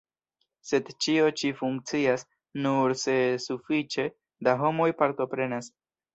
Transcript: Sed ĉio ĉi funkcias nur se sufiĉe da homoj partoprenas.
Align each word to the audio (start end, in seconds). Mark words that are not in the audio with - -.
Sed 0.69 0.87
ĉio 1.05 1.27
ĉi 1.41 1.51
funkcias 1.59 2.23
nur 2.65 2.95
se 3.03 3.19
sufiĉe 3.45 4.09
da 4.49 4.57
homoj 4.65 4.91
partoprenas. 5.05 5.73